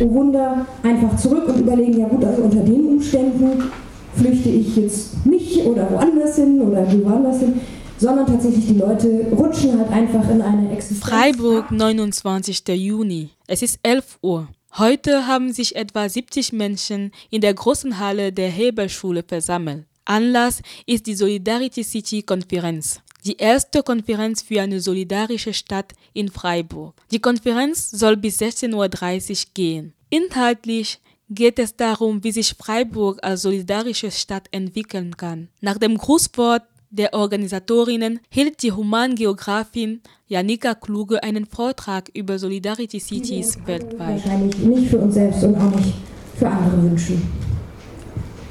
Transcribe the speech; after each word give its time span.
oh 0.00 0.14
Wunder, 0.14 0.66
einfach 0.82 1.16
zurück 1.16 1.48
und 1.48 1.60
überlegen, 1.60 1.98
ja 1.98 2.08
gut, 2.08 2.24
also 2.24 2.42
unter 2.42 2.60
den 2.60 2.86
Umständen 2.86 3.70
flüchte 4.14 4.48
ich 4.48 4.76
jetzt 4.76 5.26
nicht 5.26 5.64
oder 5.64 5.90
woanders 5.90 6.36
hin 6.36 6.60
oder 6.60 6.86
woanders 7.04 7.40
hin, 7.40 7.60
sondern 7.98 8.26
tatsächlich 8.26 8.66
die 8.66 8.78
Leute 8.78 9.26
rutschen 9.32 9.78
halt 9.78 9.90
einfach 9.90 10.28
in 10.30 10.40
eine 10.40 10.72
Existenz. 10.72 11.00
Freiburg, 11.00 11.70
29. 11.70 12.62
Juni. 12.68 13.30
Es 13.46 13.62
ist 13.62 13.78
11 13.82 14.18
Uhr. 14.22 14.48
Heute 14.76 15.26
haben 15.26 15.52
sich 15.52 15.76
etwa 15.76 16.08
70 16.08 16.52
Menschen 16.52 17.10
in 17.30 17.40
der 17.40 17.54
großen 17.54 17.98
Halle 17.98 18.32
der 18.32 18.50
Hebelschule 18.50 19.24
versammelt. 19.26 19.86
Anlass 20.04 20.62
ist 20.86 21.06
die 21.06 21.14
Solidarity 21.14 21.82
City 21.82 22.22
Konferenz. 22.22 23.00
Die 23.24 23.36
erste 23.36 23.82
Konferenz 23.82 24.42
für 24.42 24.60
eine 24.62 24.80
solidarische 24.80 25.52
Stadt 25.52 25.92
in 26.12 26.28
Freiburg. 26.30 26.94
Die 27.10 27.18
Konferenz 27.18 27.90
soll 27.90 28.16
bis 28.16 28.40
16.30 28.40 28.74
Uhr 28.74 29.36
gehen. 29.54 29.92
Inhaltlich 30.10 31.00
geht 31.28 31.58
es 31.58 31.76
darum, 31.76 32.24
wie 32.24 32.32
sich 32.32 32.54
Freiburg 32.54 33.18
als 33.22 33.42
solidarische 33.42 34.10
Stadt 34.10 34.48
entwickeln 34.50 35.16
kann. 35.16 35.48
Nach 35.60 35.78
dem 35.78 35.98
Grußwort 35.98 36.62
der 36.90 37.12
Organisatorinnen 37.12 38.20
hielt 38.30 38.62
die 38.62 38.72
Humangeografin 38.72 40.00
Janika 40.26 40.74
Kluge 40.74 41.22
einen 41.22 41.44
Vortrag 41.44 42.08
über 42.14 42.38
Solidarity 42.38 42.98
Cities 42.98 43.58
weltweit. 43.66 44.24
Wahrscheinlich 44.24 44.56
nicht 44.58 44.90
für 44.90 44.98
uns 44.98 45.14
selbst 45.14 45.42
und 45.44 45.56
auch 45.56 45.74
nicht 45.74 45.94
für 46.38 46.48
andere 46.48 46.82
wünschen. 46.82 47.22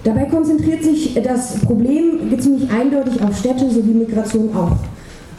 Dabei 0.08 0.24
konzentriert 0.24 0.86
sich 0.86 1.16
das 1.22 1.60
Problem 1.66 2.32
ziemlich 2.40 2.70
eindeutig 2.70 3.22
auf 3.22 3.38
Städte 3.38 3.70
sowie 3.70 3.92
Migration 3.92 4.56
auch. 4.56 4.78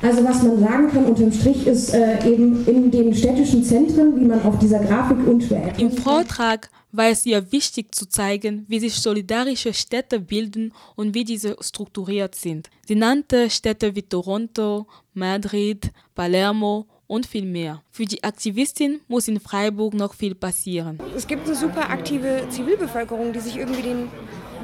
Also 0.03 0.23
was 0.23 0.43
man 0.43 0.61
sagen 0.61 0.91
kann 0.93 1.07
unterm 1.07 1.33
Strich 1.33 1.67
ist 1.67 1.95
äh, 1.95 2.31
eben 2.31 2.67
in 2.67 2.91
den 2.91 3.15
städtischen 3.15 3.65
Zentren, 3.65 4.15
wie 4.21 4.27
man 4.27 4.43
auf 4.43 4.59
dieser 4.59 4.81
Grafik 4.81 5.27
unschwer 5.27 5.63
erkennt. 5.63 5.81
Im 5.81 5.91
Vortrag 5.91 6.69
war 6.93 7.09
es 7.09 7.25
ihr 7.25 7.51
wichtig 7.51 7.95
zu 7.95 8.11
zeigen, 8.11 8.67
wie 8.69 8.79
sich 8.79 8.97
solidarische 8.97 9.73
Städte 9.73 10.21
bilden 10.21 10.75
und 10.97 11.15
wie 11.15 11.25
diese 11.25 11.57
strukturiert 11.61 12.35
sind. 12.35 12.69
Sie 12.87 12.95
nannte 12.95 13.49
Städte 13.49 13.97
wie 13.97 14.03
Toronto, 14.03 14.87
Madrid, 15.15 15.93
Palermo 16.15 16.85
und 17.07 17.25
viel 17.27 17.47
mehr. 17.47 17.83
Für 17.91 18.05
die 18.05 18.23
Aktivistin 18.23 19.01
muss 19.09 19.29
in 19.29 19.41
Freiburg 19.41 19.95
noch 19.95 20.13
viel 20.13 20.35
passieren. 20.35 20.99
Es 21.17 21.27
gibt 21.27 21.47
eine 21.47 21.57
super 21.57 21.89
aktive 21.89 22.43
Zivilbevölkerung, 22.51 23.33
die 23.33 23.41
sich 23.41 23.57
irgendwie 23.57 23.83
den 23.83 24.09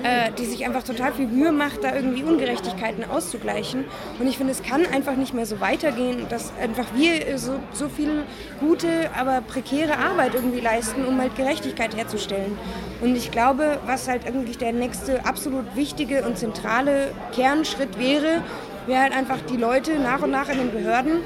äh, 0.03 0.33
die 0.33 0.45
sich 0.45 0.64
einfach 0.67 0.83
total 0.83 1.12
viel 1.12 1.27
Mühe 1.27 1.53
macht, 1.53 1.84
da 1.84 1.95
irgendwie 1.95 2.23
Ungerechtigkeiten 2.23 3.05
auszugleichen. 3.09 3.84
Und 4.19 4.27
ich 4.27 4.37
finde, 4.37 4.53
es 4.53 4.62
kann 4.62 4.84
einfach 4.87 5.17
nicht 5.17 5.34
mehr 5.34 5.47
so 5.47 5.61
weitergehen, 5.61 6.27
dass 6.28 6.53
einfach 6.61 6.87
wir 6.95 7.39
so, 7.39 7.59
so 7.73 7.89
viel 7.89 8.25
gute, 8.61 9.11
aber 9.17 9.41
prekäre 9.41 9.98
Arbeit 9.98 10.34
irgendwie 10.34 10.61
leisten, 10.61 11.05
um 11.05 11.20
halt 11.20 11.37
Gerechtigkeit 11.37 11.97
herzustellen. 11.97 12.59
Und 13.00 13.17
ich 13.17 13.31
glaube, 13.31 13.78
was 13.87 14.09
halt 14.09 14.27
irgendwie 14.27 14.53
der 14.53 14.72
nächste 14.72 15.25
absolut 15.25 15.77
wichtige 15.77 16.25
und 16.25 16.39
zentrale 16.39 17.12
Kernschritt 17.33 17.98
wäre, 17.98 18.42
wäre 18.87 19.03
halt 19.03 19.17
einfach 19.17 19.39
die 19.48 19.56
Leute 19.56 19.98
nach 19.98 20.22
und 20.22 20.31
nach 20.31 20.48
in 20.48 20.59
den 20.59 20.72
Behörden 20.72 21.20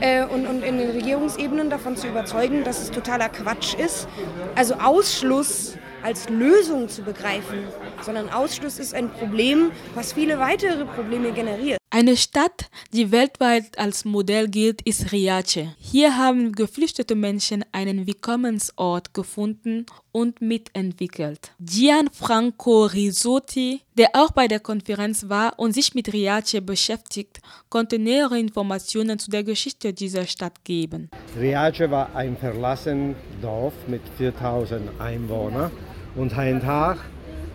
äh, 0.00 0.24
und, 0.24 0.46
und 0.46 0.62
in 0.62 0.78
den 0.78 0.90
Regierungsebenen 0.90 1.70
davon 1.70 1.96
zu 1.96 2.08
überzeugen, 2.08 2.64
dass 2.64 2.82
es 2.82 2.90
totaler 2.90 3.28
Quatsch 3.28 3.74
ist. 3.74 4.08
Also 4.54 4.74
Ausschluss 4.74 5.76
als 6.04 6.28
Lösung 6.28 6.88
zu 6.88 7.02
begreifen, 7.02 7.64
sondern 8.02 8.28
Ausschluss 8.28 8.78
ist 8.78 8.94
ein 8.94 9.10
Problem, 9.10 9.72
was 9.94 10.12
viele 10.12 10.38
weitere 10.38 10.84
Probleme 10.84 11.32
generiert. 11.32 11.78
Eine 11.88 12.16
Stadt, 12.16 12.68
die 12.92 13.10
weltweit 13.12 13.78
als 13.78 14.04
Modell 14.04 14.48
gilt, 14.48 14.82
ist 14.82 15.12
Riace. 15.12 15.68
Hier 15.78 16.16
haben 16.16 16.52
geflüchtete 16.52 17.14
Menschen 17.14 17.64
einen 17.70 18.06
Willkommensort 18.06 19.14
gefunden 19.14 19.86
und 20.10 20.42
mitentwickelt. 20.42 21.52
Gianfranco 21.60 22.86
Risotti, 22.86 23.80
der 23.96 24.10
auch 24.14 24.32
bei 24.32 24.48
der 24.48 24.58
Konferenz 24.58 25.28
war 25.28 25.56
und 25.56 25.72
sich 25.72 25.94
mit 25.94 26.12
Riace 26.12 26.60
beschäftigt, 26.62 27.40
konnte 27.68 28.00
nähere 28.00 28.40
Informationen 28.40 29.20
zu 29.20 29.30
der 29.30 29.44
Geschichte 29.44 29.92
dieser 29.94 30.26
Stadt 30.26 30.64
geben. 30.64 31.10
Riace 31.38 31.90
war 31.90 32.14
ein 32.14 32.36
verlassenes 32.36 33.16
Dorf 33.40 33.74
mit 33.86 34.02
4000 34.18 35.00
Einwohnern 35.00 35.70
und 36.16 36.36
ein 36.38 36.60
Tag, 36.60 36.98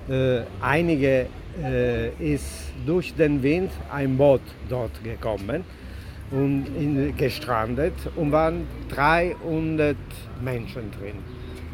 äh, 0.10 0.42
einige 0.62 1.28
äh, 1.64 2.10
ist 2.20 2.72
durch 2.86 3.14
den 3.14 3.42
Wind 3.44 3.72
ein 3.92 4.18
Boot 4.18 4.42
dort 4.70 5.04
gekommen 5.04 5.64
und 6.32 6.66
in, 6.78 7.16
gestrandet 7.16 7.94
und 8.16 8.32
waren 8.32 8.68
300 8.90 9.96
Menschen 10.42 10.92
drin, 10.92 11.16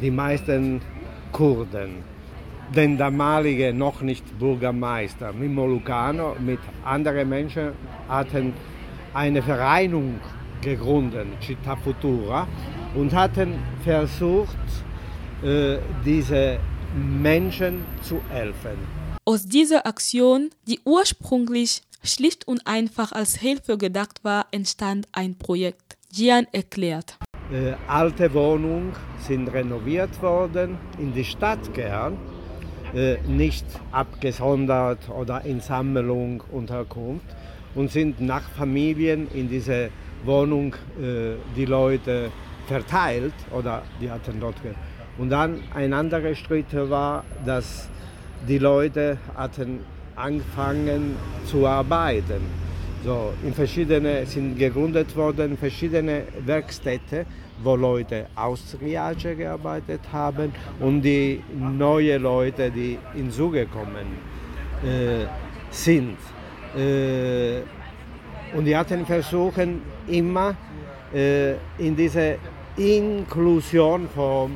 die 0.02 0.12
meisten 0.12 0.82
Kurden. 1.32 2.16
Der 2.76 2.88
damalige 2.88 3.74
noch 3.74 4.02
nicht 4.02 4.40
Bürgermeister 4.40 5.32
Mimo 5.34 5.68
Lucano 5.68 6.36
mit 6.40 6.60
anderen 6.84 7.30
Menschen 7.30 7.74
hatten 8.10 8.54
eine 9.14 9.42
Vereinigung 9.42 10.20
gegründet, 10.62 11.28
Città 11.42 11.76
Futura, 11.76 12.48
und 12.96 13.14
hatten 13.14 13.54
versucht, 13.84 14.58
äh, 15.44 15.78
diese 16.04 16.58
Menschen 16.96 17.84
zu 18.02 18.22
helfen. 18.30 18.78
Aus 19.26 19.46
dieser 19.46 19.86
Aktion, 19.86 20.50
die 20.68 20.80
ursprünglich 20.86 21.82
schlicht 22.04 22.48
und 22.48 22.66
einfach 22.66 23.12
als 23.12 23.36
Hilfe 23.36 23.78
gedacht 23.78 24.24
war, 24.24 24.46
entstand 24.52 25.08
ein 25.12 25.36
Projekt. 25.38 25.98
Gian 26.12 26.48
erklärt. 26.54 27.18
Äh, 27.52 27.74
alte 27.88 28.34
Wohnungen 28.34 28.94
sind 29.20 29.50
renoviert 29.50 30.22
worden 30.22 30.78
in 30.98 31.14
die 31.14 31.26
Stadtkern, 31.26 32.18
äh, 32.94 33.18
nicht 33.28 33.66
abgesondert 33.92 35.10
oder 35.10 35.44
in 35.44 35.60
Sammlung, 35.60 36.42
Unterkunft 36.52 37.26
und 37.76 37.92
sind 37.92 38.22
nach 38.22 38.50
Familien 38.52 39.28
in 39.34 39.50
diese 39.50 39.90
Wohnung 40.24 40.74
äh, 41.00 41.36
die 41.56 41.66
Leute 41.66 42.32
verteilt 42.68 43.34
oder 43.52 43.84
die 44.00 44.10
hatten 44.10 44.40
dort 44.40 44.56
und 45.18 45.30
dann 45.30 45.62
ein 45.74 45.94
anderer 45.94 46.36
Schritt 46.36 46.74
war, 46.74 47.24
dass 47.46 47.90
die 48.48 48.58
Leute 48.58 49.18
hatten 49.36 49.80
angefangen 50.16 51.16
zu 51.46 51.66
arbeiten. 51.68 52.42
So, 53.04 53.34
in 53.44 53.54
verschiedene 53.54 54.26
sind 54.26 54.58
gegründet 54.58 55.16
worden 55.16 55.58
verschiedene 55.58 56.24
Werkstätten, 56.46 57.26
wo 57.64 57.76
Leute 57.76 58.28
aus 58.36 58.76
Riace 58.82 59.38
gearbeitet 59.38 60.02
haben 60.12 60.52
und 60.80 61.02
die 61.02 61.42
neue 61.54 62.18
Leute, 62.18 62.72
die 62.72 62.98
hinzugekommen 63.14 64.08
äh, 64.84 65.26
sind. 65.70 66.18
Äh, 66.76 67.62
und 68.58 68.66
die 68.66 68.76
hatten 68.76 69.06
versucht, 69.06 69.60
immer 70.08 70.56
äh, 71.14 71.54
in 71.78 71.96
diese 71.96 72.38
Inklusion 72.76 74.10
von 74.10 74.52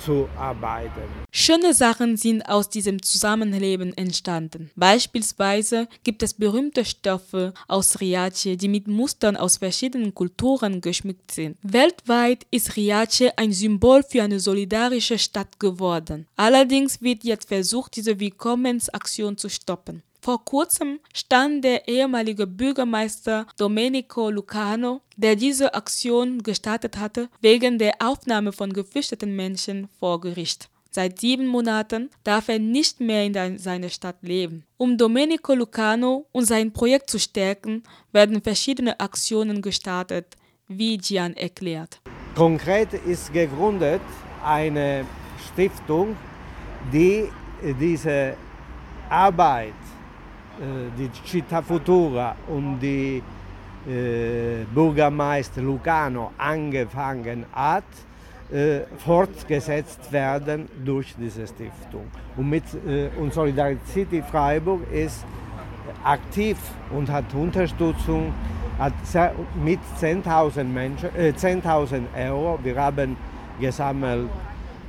zu 0.00 0.28
arbeiten. 0.38 1.29
Schöne 1.50 1.74
Sachen 1.74 2.16
sind 2.16 2.48
aus 2.48 2.68
diesem 2.68 3.02
Zusammenleben 3.02 3.92
entstanden. 3.96 4.70
Beispielsweise 4.76 5.88
gibt 6.04 6.22
es 6.22 6.34
berühmte 6.34 6.84
Stoffe 6.84 7.54
aus 7.66 8.00
Riace, 8.00 8.56
die 8.56 8.68
mit 8.68 8.86
Mustern 8.86 9.36
aus 9.36 9.56
verschiedenen 9.56 10.14
Kulturen 10.14 10.80
geschmückt 10.80 11.32
sind. 11.32 11.56
Weltweit 11.62 12.46
ist 12.52 12.76
Riace 12.76 13.32
ein 13.34 13.50
Symbol 13.50 14.04
für 14.04 14.22
eine 14.22 14.38
solidarische 14.38 15.18
Stadt 15.18 15.58
geworden. 15.58 16.28
Allerdings 16.36 17.02
wird 17.02 17.24
jetzt 17.24 17.48
versucht, 17.48 17.96
diese 17.96 18.20
Willkommensaktion 18.20 19.36
zu 19.36 19.48
stoppen. 19.48 20.04
Vor 20.20 20.44
kurzem 20.44 21.00
stand 21.12 21.64
der 21.64 21.88
ehemalige 21.88 22.46
Bürgermeister 22.46 23.48
Domenico 23.56 24.30
Lucano, 24.30 25.00
der 25.16 25.34
diese 25.34 25.74
Aktion 25.74 26.44
gestartet 26.44 26.98
hatte, 26.98 27.28
wegen 27.40 27.80
der 27.80 27.94
Aufnahme 27.98 28.52
von 28.52 28.72
geflüchteten 28.72 29.34
Menschen 29.34 29.88
vor 29.98 30.20
Gericht. 30.20 30.70
Seit 30.92 31.20
sieben 31.20 31.46
Monaten 31.46 32.10
darf 32.24 32.48
er 32.48 32.58
nicht 32.58 32.98
mehr 33.00 33.24
in 33.24 33.58
seiner 33.58 33.88
Stadt 33.90 34.16
leben. 34.22 34.64
Um 34.76 34.98
Domenico 34.98 35.54
Lucano 35.54 36.26
und 36.32 36.46
sein 36.46 36.72
Projekt 36.72 37.10
zu 37.10 37.20
stärken, 37.20 37.84
werden 38.10 38.42
verschiedene 38.42 38.98
Aktionen 38.98 39.62
gestartet, 39.62 40.36
wie 40.66 40.98
Gian 40.98 41.34
erklärt. 41.34 42.00
Konkret 42.34 42.92
ist 43.06 43.32
gegründet 43.32 44.00
eine 44.44 45.04
Stiftung, 45.52 46.16
die 46.92 47.28
diese 47.78 48.34
Arbeit 49.08 49.74
äh, 50.60 50.90
die 50.98 51.10
Città 51.24 51.62
Futura 51.62 52.34
und 52.48 52.80
die 52.80 53.22
äh, 53.88 54.64
Bürgermeister 54.74 55.62
Lucano 55.62 56.32
angefangen 56.36 57.46
hat, 57.52 57.84
äh, 58.52 58.80
fortgesetzt 59.04 60.12
werden 60.12 60.68
durch 60.84 61.14
diese 61.18 61.46
Stiftung. 61.46 62.06
Und, 62.36 62.50
mit, 62.50 62.64
äh, 62.86 63.08
und 63.20 63.32
Solidarität 63.32 64.24
Freiburg 64.24 64.80
ist 64.92 65.24
aktiv 66.04 66.56
und 66.90 67.10
hat 67.10 67.32
Unterstützung 67.34 68.32
hat 68.80 68.94
mit 69.62 69.78
10.000 70.00 71.16
äh, 71.16 71.34
10 71.34 71.62
Euro. 72.16 72.58
Wir 72.62 72.76
haben 72.76 73.16
gesammelt 73.60 74.28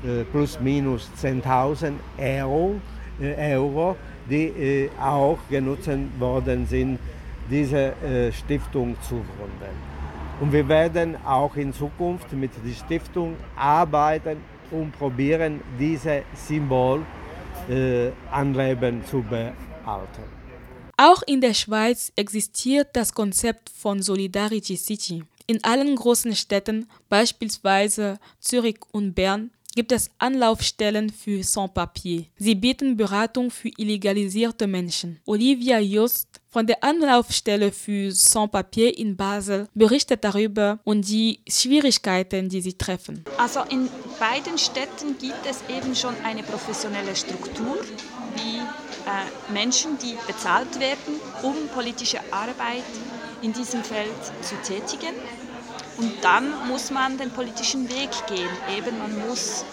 äh, 0.04 0.24
plus 0.24 0.60
minus 0.62 1.12
10.000 1.22 1.92
Euro, 2.18 2.75
äh, 3.22 3.54
Euro, 3.54 3.98
die 4.30 4.46
äh, 4.48 4.90
auch 5.00 5.40
genutzt 5.50 5.90
worden 6.19 6.66
sind, 6.66 7.00
diese 7.50 7.94
äh, 8.02 8.31
Stiftung 8.31 8.96
zu 9.02 9.16
gründen. 9.16 10.00
Und 10.42 10.52
wir 10.52 10.68
werden 10.68 11.16
auch 11.24 11.56
in 11.56 11.72
Zukunft 11.72 12.34
mit 12.34 12.50
der 12.66 12.74
Stiftung 12.74 13.38
arbeiten 13.56 14.38
und 14.72 14.92
probieren, 14.92 15.62
dieses 15.80 16.24
Symbol 16.48 17.06
äh, 17.70 18.10
an 18.32 18.56
Leben 18.56 19.06
zu 19.06 19.22
behalten. 19.22 20.24
Auch 20.98 21.22
in 21.28 21.42
der 21.42 21.54
Schweiz 21.54 22.12
existiert 22.16 22.90
das 22.94 23.14
Konzept 23.14 23.70
von 23.70 24.02
Solidarity 24.02 24.76
City. 24.78 25.24
In 25.46 25.64
allen 25.64 25.96
großen 25.96 26.36
Städten, 26.36 26.88
beispielsweise 27.08 28.18
Zürich 28.40 28.80
und 28.92 29.14
Bern, 29.14 29.52
gibt 29.75 29.91
es 29.91 30.09
Anlaufstellen 30.18 31.09
für 31.09 31.44
Sans-Papier. 31.44 32.25
Sie 32.38 32.56
bieten 32.56 32.97
Beratung 32.97 33.51
für 33.51 33.69
illegalisierte 33.77 34.68
Menschen. 34.68 35.19
Olivia 35.25 35.79
Just 35.79 36.27
von 36.50 36.68
der 36.68 36.83
Anlaufstelle 36.83 37.71
für 37.71 38.12
Sans-Papier 38.12 38.97
in 38.97 39.15
Basel 39.15 39.68
berichtet 39.73 40.23
darüber 40.23 40.79
und 40.83 41.07
die 41.07 41.39
Schwierigkeiten, 41.47 42.50
die 42.50 42.62
sie 42.62 42.73
treffen. 42.73 43.23
Also 43.38 43.62
in 43.69 43.88
beiden 44.19 44.57
Städten 44.57 45.18
gibt 45.18 45.45
es 45.50 45.63
eben 45.69 45.95
schon 45.95 46.15
eine 46.23 46.44
professionelle 46.44 47.15
Struktur, 47.15 47.77
wie 48.35 48.57
äh, 48.57 49.53
Menschen, 49.53 49.97
die 49.97 50.15
bezahlt 50.27 50.79
werden, 50.79 51.19
um 51.41 51.56
politische 51.73 52.19
Arbeit 52.31 52.83
in 53.41 53.53
diesem 53.53 53.83
Feld 53.83 54.12
zu 54.41 54.56
tätigen. 54.63 55.15
Und 56.01 56.24
dann 56.24 56.68
muss 56.68 56.89
man 56.89 57.18
den 57.19 57.30
politischen 57.30 57.88
Weg 57.88 58.09
gehen. 58.27 58.50
Eben, 58.75 58.98
man 58.98 59.27
muss 59.27 59.63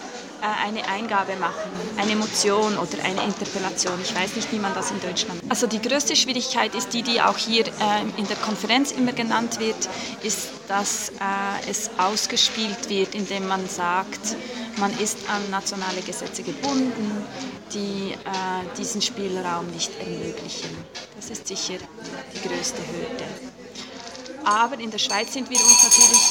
äh, 0.41 0.67
eine 0.67 0.87
Eingabe 0.87 1.35
machen, 1.37 1.71
eine 1.97 2.15
Motion 2.15 2.77
oder 2.77 3.03
eine 3.03 3.23
Interpellation. 3.23 3.99
Ich 4.03 4.15
weiß 4.15 4.35
nicht, 4.35 4.51
wie 4.51 4.59
man 4.59 4.71
das 4.75 4.91
in 4.91 5.01
Deutschland. 5.01 5.41
Also 5.49 5.65
die 5.65 5.81
größte 5.81 6.15
Schwierigkeit 6.15 6.75
ist 6.75 6.93
die, 6.93 7.01
die 7.01 7.19
auch 7.19 7.35
hier 7.35 7.65
äh, 7.65 7.71
in 8.17 8.27
der 8.27 8.37
Konferenz 8.37 8.91
immer 8.91 9.11
genannt 9.11 9.59
wird, 9.59 9.89
ist, 10.21 10.49
dass 10.67 11.09
äh, 11.09 11.69
es 11.69 11.89
ausgespielt 11.97 12.89
wird, 12.89 13.15
indem 13.15 13.47
man 13.47 13.67
sagt, 13.67 14.37
man 14.77 14.97
ist 14.99 15.17
an 15.29 15.49
nationale 15.49 16.01
Gesetze 16.01 16.43
gebunden, 16.43 17.25
die 17.73 18.13
äh, 18.13 18.77
diesen 18.77 19.01
Spielraum 19.01 19.65
nicht 19.71 19.91
ermöglichen. 19.99 20.69
Das 21.15 21.31
ist 21.31 21.47
sicher 21.47 21.79
die 22.33 22.47
größte 22.47 22.77
Hürde. 22.77 23.48
Aber 24.49 24.79
in 24.79 24.89
der 24.89 24.97
Schweiz 24.97 25.31
sind 25.33 25.47
wir 25.47 25.59
uns 25.59 25.83
natürlich, 25.83 26.21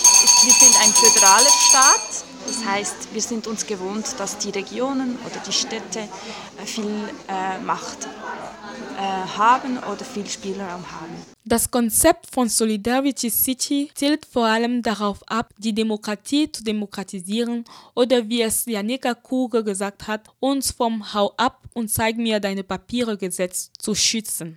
wir 0.43 0.53
sind 0.53 0.75
ein 0.83 0.93
föderaler 0.93 1.51
Staat. 1.69 2.25
Das 2.49 2.65
heißt, 2.65 3.15
wir 3.15 3.23
sind 3.23 3.47
uns 3.47 3.65
gewohnt, 3.65 4.07
dass 4.19 4.39
die 4.39 4.51
Regionen 4.51 5.17
oder 5.25 5.41
die 5.47 5.53
Städte 5.53 6.01
äh, 6.01 6.67
viel 6.67 6.91
äh, 7.29 7.61
Macht 7.61 8.07
äh, 8.07 9.39
haben 9.39 9.79
oder 9.79 10.05
viel 10.05 10.27
Spielraum 10.27 10.83
haben. 10.91 11.15
Das 11.45 11.71
Konzept 11.71 12.27
von 12.29 12.49
Solidarity 12.49 13.31
City 13.31 13.91
zielt 13.95 14.27
vor 14.27 14.47
allem 14.47 14.83
darauf 14.83 15.19
ab, 15.29 15.55
die 15.57 15.73
Demokratie 15.73 16.51
zu 16.51 16.65
demokratisieren 16.65 17.65
oder 17.95 18.29
wie 18.29 18.43
es 18.43 18.67
Janika 18.67 19.15
Kuge 19.15 19.63
gesagt 19.63 20.09
hat, 20.09 20.23
uns 20.41 20.73
vom 20.73 21.15
Hau 21.15 21.33
ab 21.37 21.61
und 21.73 21.89
zeig 21.89 22.17
mir 22.17 22.41
deine 22.41 22.65
Papiere 22.65 23.17
Gesetz 23.17 23.71
zu 23.79 23.95
schützen. 23.95 24.57